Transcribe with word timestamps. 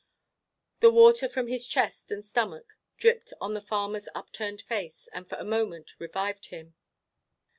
The 0.79 0.89
water 0.89 1.29
from 1.29 1.45
his 1.45 1.67
chest 1.67 2.09
and 2.11 2.25
stomach 2.25 2.73
dripped 2.97 3.33
on 3.39 3.53
the 3.53 3.61
farmer's 3.61 4.09
upturned 4.15 4.63
face, 4.63 5.07
and 5.13 5.29
for 5.29 5.35
a 5.37 5.45
moment 5.45 5.99
revived 5.99 6.47
him. 6.47 6.73